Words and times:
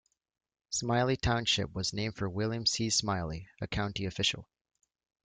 Smiley 0.71 1.15
Township 1.15 1.73
was 1.75 1.93
named 1.93 2.15
for 2.15 2.27
William 2.27 2.65
C. 2.65 2.89
Smiley, 2.89 3.47
a 3.61 3.67
county 3.67 4.05
official. 4.07 4.49